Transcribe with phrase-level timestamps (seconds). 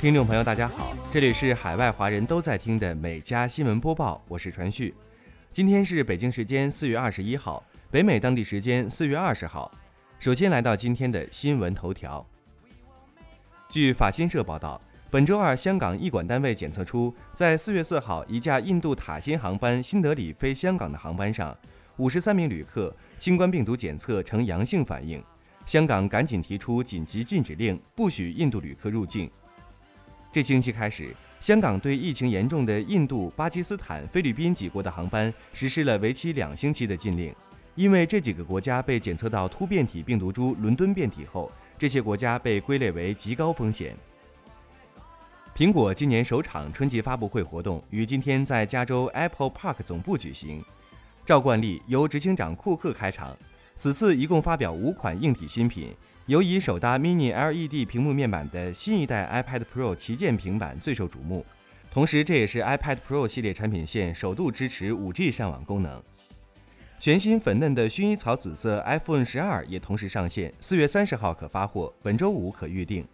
[0.00, 4.94] 听众朋友，大家好，这里是海外华人都在听的每家新闻播报，我是传旭。
[5.52, 9.70] 今天是北京时间四月二十一号，北美当地时间四月二十号。
[10.18, 12.26] 首先来到今天的新闻头条。
[13.68, 21.54] 据法新社报道，本周二，香港医管单位检测出，在四月四号一架印度塔新航班新德里飞香港的航班上，
[21.98, 25.22] 五十三名旅客新冠病毒检测呈阳性反应，
[25.66, 29.30] 香港赶紧提出紧急禁止令，不许印度旅客入境。
[30.32, 37.34] 这星期开始，香港对疫情严重的印度、巴基斯坦、菲律宾几国的航班实施了为期两星期的禁令，
[37.74, 43.96] 因为这几个国家被检测到突变体病毒株伦敦变体后，这些国家被归类为极高风险。
[45.52, 50.64] 苹果今年首场春季发布会活动于今天在加州 Apple Park 总部举行，
[51.26, 53.36] 照惯例由执行长库克开场。
[53.76, 55.92] 此次一共发表五款硬体新品。
[56.30, 61.44] 由以首搭 Mini LED 屏幕面板的新一代 iPad Pro 旗舰平板最受瞩目，
[61.90, 66.00] 同时这也是 iPad Pro 系列产品线首度支持 5G 上网功能。
[67.00, 73.04] 全新粉嫩的薰衣草紫色 iPhone 十二也同时上线，四月三十号可发货，本周五可预定。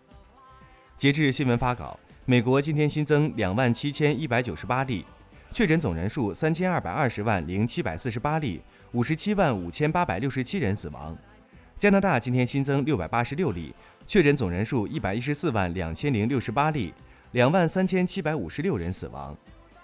[0.94, 5.06] 截至新闻发稿，美国今天新增两万七千一百九十八例
[5.52, 8.60] 确诊，总人数三千二百二十万零七百四十八例，
[8.92, 11.16] 五十七万五千八百六十七人死亡。
[11.78, 13.74] 加拿大今天新增六百八十六例
[14.06, 16.94] 确诊，总人数一百一十四万两千零六十八例，
[17.32, 19.36] 两万三千七百五十六人死亡。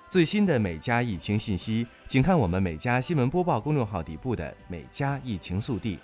[0.08, 5.98] 最新的每家疫情信息，请看我们每家新闻播报公众号底部的每家疫情速递。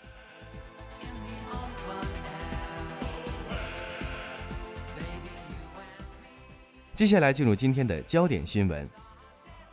[6.94, 8.87] 接下来进入今天的焦点新闻。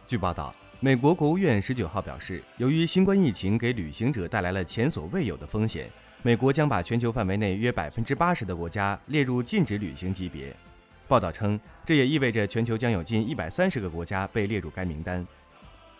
[0.07, 0.55] 据报道。
[0.81, 5.89] 美国国务院十九号表示，由于新冠疫情给旅行者带来了前所未有的风险，
[6.25, 10.51] 美国将把全球范围内约百分之八十的国家列入禁止旅行级别。
[11.07, 15.23] 报道称，这也意味着全球将有近一百三十个国家被列入该名单。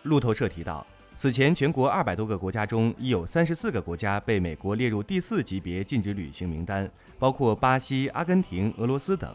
[0.02, 0.84] 路透社提到，
[1.14, 9.32] 此前全国二百多个国家中，已有三十四个国家被美国列入第四级别禁止旅行名单，包括巴西、阿根廷、俄罗斯等。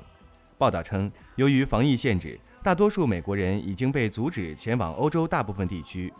[0.57, 2.38] 报道称，由于防疫限制。
[2.62, 6.13] 大多数美国人已经被阻止前往欧洲大部分地区。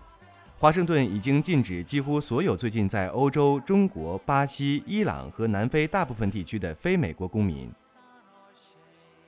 [0.62, 7.68] 华盛顿已经禁止几乎所有最近在欧洲、中国、巴西、伊朗和南非大部分地区的非美国公民。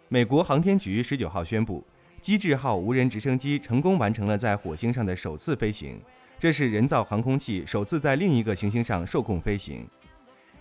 [0.10, 1.84] 美国航天局十九号宣布，
[2.22, 6.00] 机智号无人直升机成功完成了在火星上的首次飞行，
[6.38, 9.88] 这是人造航空器首次在另一个行星上受控飞行。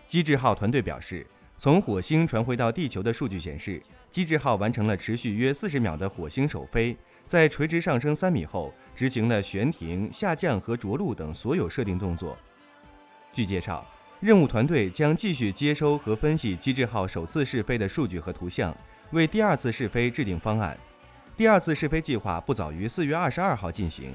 [0.06, 1.26] 机智号团队表示，
[1.58, 3.82] 从火星传回到地球的数据显示。
[4.10, 6.94] 机智号完成了持续约四十秒的火星首飞，
[7.24, 12.36] 在垂直上升三米后，执行了悬停、下降和着陆等所有设定动作。
[13.32, 13.86] 据介绍，
[14.20, 18.76] 任务团队将继续接收和分析机智号首次试飞的数据和图像，
[19.12, 20.78] 为第二次试飞制定方案。
[21.36, 24.12] 第二次试飞计划不早于四月二十二号进行。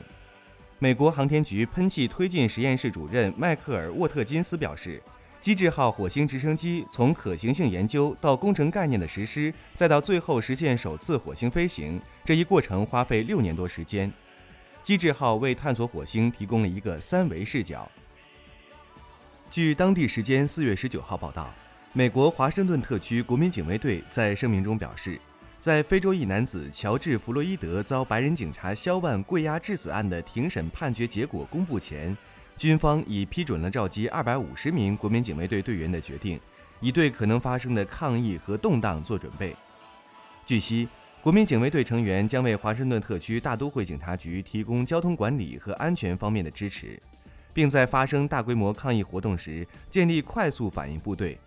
[0.79, 5.01] 美国航天局喷气推进实验室主任迈克尔·沃特金斯表示。
[5.39, 14.11] 机智号火星直升机从可行性研究到工程概念的实施，再到最后实现首次火星飞行，这一过程花费六年多时间。
[14.83, 17.89] 机智号为探索火星提供了一个三维视角。
[19.49, 21.53] 据当地时间四月十九号报道，
[21.93, 25.19] 美国华盛顿特区国民警卫队在声明中表示，
[25.59, 32.15] 在非洲裔男子乔治·弗洛伊德遭白人警察肖万跪压致死案的庭审判决结果公布前。
[32.57, 36.39] 军方已批准了召集二百五十名国民警卫队队员的决定，
[36.79, 39.55] 以对可能发生的抗议和动荡做准备。
[40.43, 40.89] 据悉，
[41.21, 46.99] 国民警卫队成员将为华盛顿特区大都会警察局提供交通管理和安全方面的支持，
[47.53, 51.37] 并在发生大规模抗议活动时建立快速反应部队。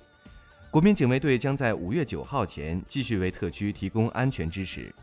[0.71, 4.95] 国民警卫队将在五月九号前继续为特区提供安全支持。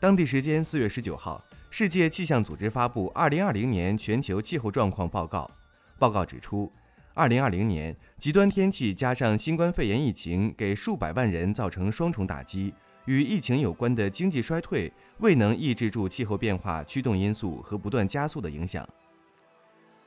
[0.00, 1.40] 当地时间四月十九号。
[1.74, 5.50] 世界气象组织发布《二零二零年全球气候状况报告》。
[5.98, 6.70] 报告指出，
[7.14, 12.74] 二零二零年极端天气加上新冠肺炎疫情，给数百万人造成双重打击。
[13.06, 18.86] 与疫情有关的经济衰退未能抑制住气候变化驱动因素和不断加速的影响。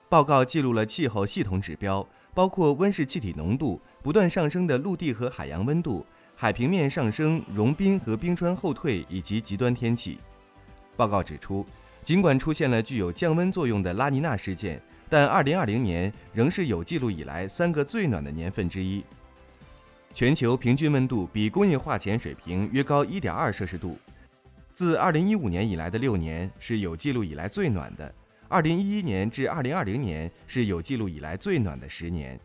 [0.07, 10.19] 报告记录了气候系统指标，包括温室气体浓度、不断上升的陆地和海洋温度、海平面上升、融冰和冰川后退以及极端天气。
[10.95, 11.65] 报告指出，
[12.01, 19.03] 尽管出现了具有降温作用的拉尼娜事件，但2020年仍是有记录以来三个最暖的年份之一。
[20.13, 23.97] 全球平均温度比工业化前水平约高1.2摄氏度。
[24.73, 28.13] 自2015年以来的六年是有记录以来最暖的
[28.49, 32.39] ，2011年至2020年是有记录以来最暖的十年。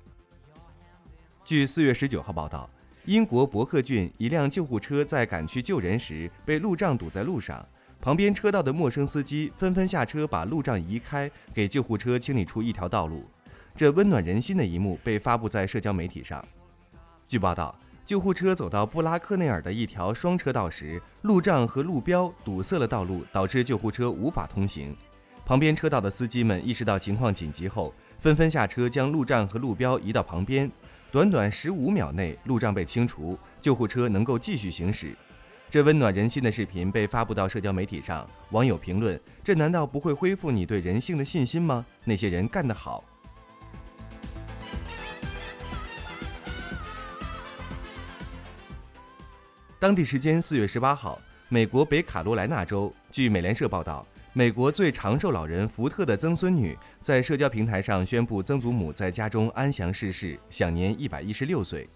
[1.44, 2.68] 据4月19号报道。
[3.06, 7.66] 英国伯克郡一辆救护车在赶去救人时被路障堵在路上，
[8.00, 13.28] 旁边车道的陌生司机纷纷下车把路障移开，给救护车清理出一条道路。
[13.76, 16.42] 这温暖人心的一幕被发布在社交媒体上。
[17.28, 24.96] 据报道，救护车走到布拉克内尔的一条双车道时，路障和路标堵塞了道路，导致救护车无法通行。
[25.44, 30.70] 旁边车道的司机们意识到情况紧急后，纷纷下车将路障和路标移到旁边。
[31.12, 35.14] 短短十五秒内，路障被清除，救护车能够继续行驶。
[35.70, 41.86] 这温暖人心的视频被发布到社交媒体上，网友评论：“这难道不会恢复你对人性的信心吗？
[42.02, 43.04] 那些人干得好。”
[49.78, 54.04] 当地时间四月十八号，美国北卡罗来纳州，据美联社报道。
[54.32, 61.88] 美国最长寿老人福特的曾孙女在社交平台上宣布，曾祖母在家中安详逝世，享年一百一十六岁。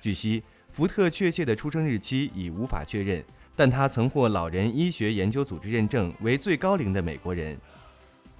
[0.00, 0.42] 据悉，
[0.72, 3.22] 福特确切的出生日期已无法确认，
[3.54, 7.54] 但他曾获老人医学研究组织认证为最高龄的美国人。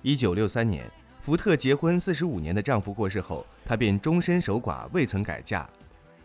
[0.00, 0.90] 一九六三年，
[1.20, 5.68] 福特结婚四十五年的丈夫过世后，她便终身守寡，未曾改嫁。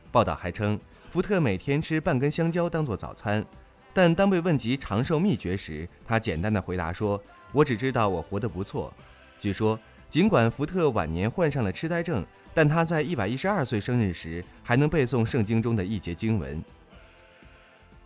[0.10, 0.80] 报道还称，
[1.12, 3.46] 福特每天吃半根香蕉当做早餐。
[3.94, 7.22] 但当被问及长寿秘诀时，他简单的回答说
[7.52, 8.94] ：“我只知道我活得不错。”
[9.42, 9.78] 据说，
[10.08, 12.26] 尽管福特晚年患上了痴呆症，
[12.58, 16.60] 但他在一百一十二岁生日时还能背诵圣经中的一节经文。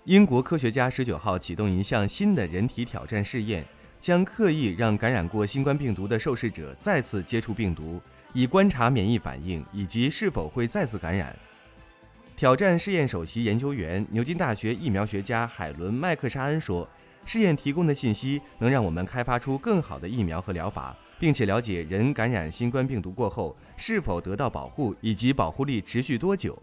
[0.03, 3.63] 英国科学家十九号启动一项新的人体挑战试验，
[4.01, 8.01] 将刻意让感染过新冠病毒的受试者再次接触病毒，
[8.33, 11.33] 以观察免疫反应以及是否会再次感染。
[12.35, 16.85] 挑战试验首席研究员、牛津大学疫苗学家海伦·麦克沙恩说
[17.23, 26.59] ：“试验提供的信息能让我们开发出更好的疫苗和疗法，并且了解人感染新冠病毒过后是否得到保护以及保护力持续多久。”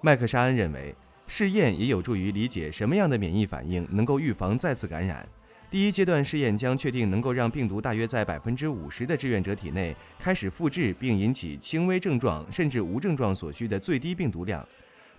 [0.00, 0.94] 麦克沙恩认为，
[1.26, 5.28] 试验也有助于理解什么样的免疫反应能够预防再次感染。
[5.68, 14.64] 第一阶段试验将确定能够让病毒大约在百分之五十的志愿者体内开始复制，并引起轻微症状甚至无症状所需的最低病毒量。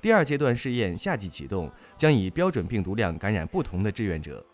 [0.02, 4.46] 第二阶段试验夏季启动，将以标准病毒量感染不同的志愿者。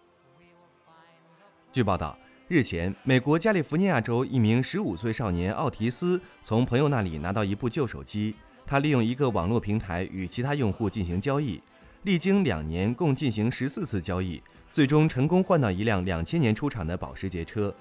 [1.71, 2.17] 据报道，
[2.51, 8.35] 日前，美国加利福尼亚州一名十五岁少年奥提斯从朋友那里拿到一部旧手机，
[8.67, 11.63] 他利用一个网络平台与其他用户进行交易，
[12.03, 14.43] 历经两年，共进行十四次交易。
[14.69, 17.73] 最终成功换到一辆两千年出厂的保时捷车。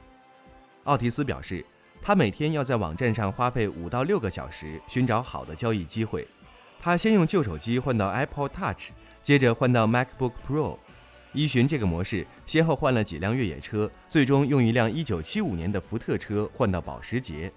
[0.85, 1.67] 奥提斯表示，
[2.01, 6.29] 他每天要在网站上花费五到六个小时寻找好的交易机会。
[6.79, 8.91] 他先用旧手机换到 Apple Touch，
[9.21, 10.79] 接着换到 MacBook Pro。
[11.33, 17.53] 依循这个模式，先后换了几辆越野车，最终用一辆1975年的福特车换到保时捷。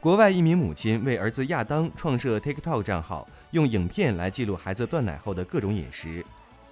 [0.00, 6.24] 国外一名母亲为儿子亚当创设 TikTok 账号，用影片来记录孩子断奶后的各种饮食。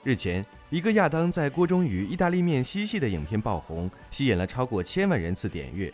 [0.04, 5.92] 日前，一个亚当在锅中与意大利面嬉戏的影片爆红，吸引了超过千万人次点阅。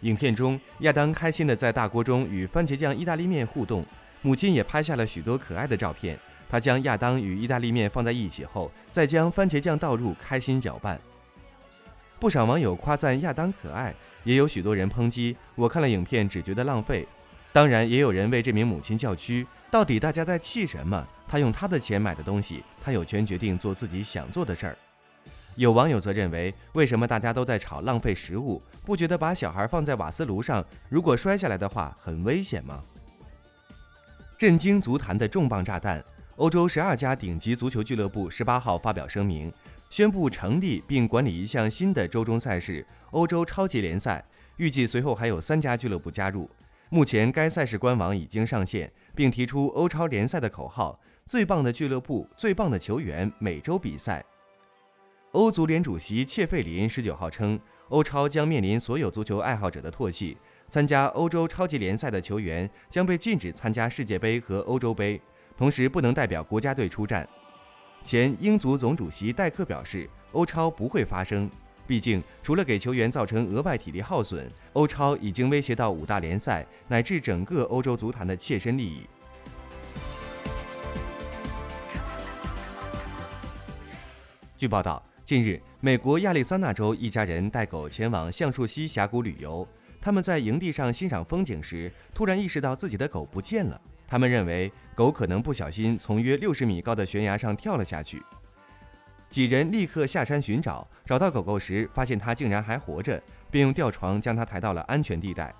[0.00, 3.84] 影片中，亚当开心地在大锅中与番茄酱意大利面互动，
[4.22, 6.18] 母亲也拍下了许多可爱的照片。
[6.52, 11.00] 他将亚当与意大利面放在一起后，再将番茄酱倒入，开心搅拌。
[12.20, 15.34] 不少网友夸赞亚当可爱，也有许多人抨击。
[15.54, 17.08] 我看了影片，只觉得浪费。
[17.54, 19.46] 当然，也有人为这名母亲叫屈。
[19.70, 21.02] 到底大家在气什么？
[21.26, 24.76] 他用他的钱买的东西，他有权决定做自己想做的事儿。
[25.56, 28.60] 有网友则认为，为什么大家都在吵浪费食物？
[28.84, 32.78] 不觉得把小孩放在瓦斯炉上，如果摔下来的话，很危险吗？
[34.36, 36.04] 震惊足坛的重磅炸弹！
[36.36, 39.52] 欧洲十二家顶级足球俱乐部十八号发表声明，
[39.90, 44.24] 宣布成立并管理一项新的周中赛事——欧洲超级联赛。
[44.56, 46.48] 预计随后还有三家俱乐部加入。
[46.88, 54.24] 目前，该赛事官网已经上线，并提出欧超联赛的口号：“最棒的俱乐部，最棒的球员，每周比赛。”
[55.32, 60.38] 欧足联主席切费林十九号称，欧超将面临所有足球爱好者的唾弃。
[60.68, 65.20] 参加欧洲超级联赛的球员将被禁止参加世界杯和欧洲杯，
[65.56, 67.28] 同时不能代表国家队出战。
[68.04, 71.48] 前英足总主席戴克表示，欧超不会发生。
[71.86, 79.02] 毕竟，除了给球员造成额外体力耗损，欧超已经威胁到五大联赛乃至整个欧洲足坛的切身利益。
[84.56, 89.66] 据报道，近日，美国亚利桑那州一家人带狗前往橡树溪峡谷旅游，
[90.00, 93.78] 他们在营地上欣赏风景时，突然意识到自己的狗不见了。
[94.06, 98.22] 他们认为狗可能不小心从约六十米高的悬崖上跳了下去。
[99.30, 105.54] 几人立刻下山寻找，找到狗狗时，发现它竟然还活着，并用吊床将它抬到了安全地带。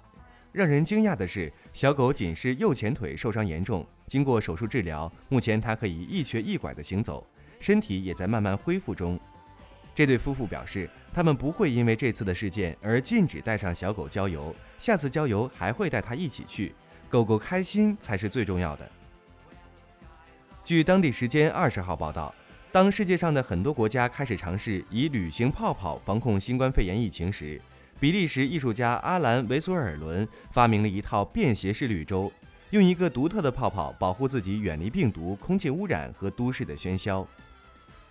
[0.53, 7.27] 让人惊讶的是，小狗仅是右前腿受伤严重，经过手术治疗，目前它可以一瘸一拐地行走，
[7.59, 9.19] 身体也在慢慢恢复中。
[9.95, 16.75] 这对夫妇表示，他们不会因为这次的事件而禁止带上小狗郊游，下次郊游还会带它一起去。
[17.09, 18.91] 狗狗开心才是最重要的。
[20.65, 22.33] 据当地时间二十号报道，
[22.71, 27.61] 当世界上的很多国家开始尝试以旅行泡泡防控新冠肺炎疫情时，
[27.99, 32.31] 比利时艺术家阿兰·维索尔伦发明了一套便携式绿洲，
[32.71, 37.27] 用一个独特的泡泡保护自己远离病毒、空气污染和都市的喧嚣。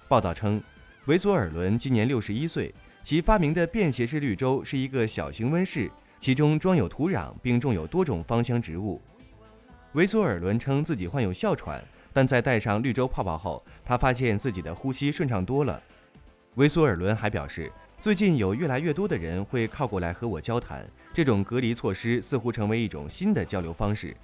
[0.08, 0.62] 报道称。
[1.05, 5.89] 维索尔伦今年六十一岁，其发明的便携式绿洲是一个小型温室，
[6.20, 9.01] 其中装有土壤，并种有多种芳香植物。
[9.93, 15.82] 维索尔伦称自己患有哮喘，但在戴上绿洲泡泡后，他发现自己的呼吸顺畅多了。
[16.56, 24.15] 维索尔伦还表示，最近有越来越多的人会靠过来和我交谈，这种隔离措施似乎成为一种新的交流方式。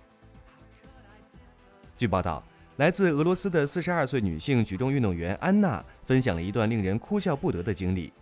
[1.98, 2.44] 据报道。
[2.78, 8.14] 来自俄罗斯的四十二岁女性举重运动员安娜分享了一段令人哭笑不得的经历。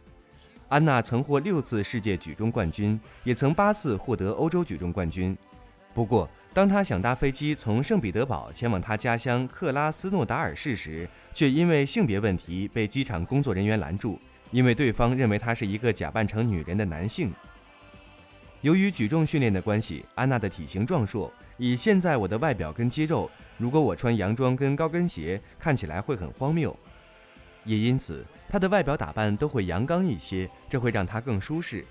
[0.70, 5.38] 安娜曾获六次世界举重冠军，也曾八次获得欧洲举重冠军。
[5.94, 14.18] 不过，当他想搭飞机从圣彼得堡前往他家乡克拉斯诺达尔市时，却因为性别问题被机场工作人员拦住，
[14.52, 17.34] 因为对方认为他是一个假扮成女人的男性。
[18.62, 21.30] 由于举重训练的关系，安娜的体型壮硕。
[21.58, 23.30] 以现在我的外表跟肌肉。
[23.58, 26.74] 如果我穿洋装跟高跟鞋，看起来会很荒谬。
[27.66, 31.86] 也因此，她的外表打扮都会阳刚一些，这会让她更舒适。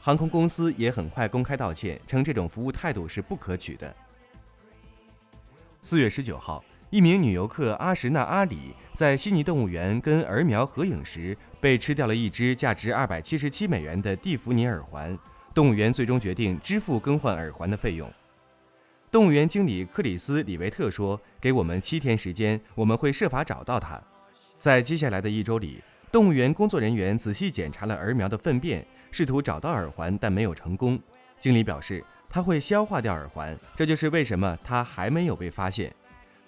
[0.00, 3.94] 航空公司也很快公开道歉，称这种服务态度是不可取的。
[5.82, 15.18] 四月十九号，一名女游客阿什纳阿里在悉尼动物园跟儿苗合影时，被吃掉了一只价值二百七十七美元的蒂芙尼耳环。
[15.52, 18.10] 动物园最终决定支付更换耳环的费用。
[19.10, 24.00] 动物园经理克里斯·里维特说：“给我们七天时间，我们会设法找到它。”
[24.56, 30.98] 在接下来的一周里，动物园工作人员仔细检查了儿苗的粪便，试图找到耳环，但没有成功。
[31.38, 35.94] 经理表示，他会消化掉耳环，这就是为什么它还没有被发现。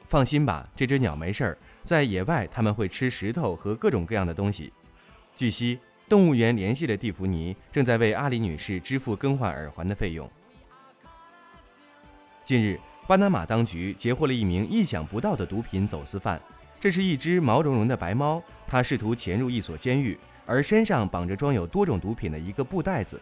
[0.08, 1.58] 放心吧，这只鸟没事儿。
[1.84, 4.72] 在野外，他们会吃石头和各种各样的东西。
[5.36, 5.78] 据悉，
[6.08, 10.28] 动物园联系了蒂芙尼，正在为阿里女士支付更换耳环的费用。
[12.44, 16.40] 近日，巴拿马当局截获了一名意想不到的毒品走私犯。
[16.82, 23.20] 这是一只毛茸茸的白猫，它试图潜入一所监狱，而身上绑着装有多种毒品的一个布袋子。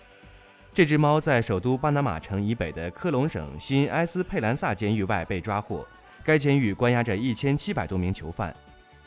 [0.72, 5.86] 这只猫在首都巴拿马城以北的科隆省新埃斯佩兰萨监狱外被抓获。
[6.24, 8.56] 该监狱关押着一千七百多名囚犯。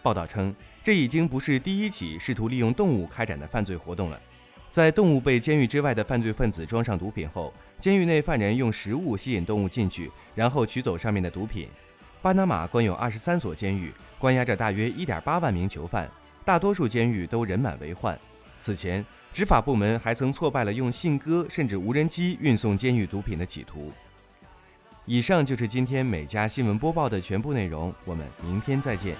[0.03, 4.21] 报道称，这已经不是第一起试图利用动物开展的犯罪活动了。
[4.69, 11.67] 在动物被监狱之外的犯罪分子装上毒品后，监狱内犯人用食物吸引动物进去，然后取走上面的毒品。
[12.21, 13.91] 巴拿马关有二十三所监狱，
[14.23, 16.09] 关押着大约一点八万名囚犯，
[16.45, 18.17] 大多数监狱都人满为患。
[18.57, 23.91] 此前，执法部门还曾挫败了用信鸽甚至无人机运送监狱毒品的企图。
[25.05, 29.13] 以上就是今天每家新闻播报的全部内容，我们明天再见。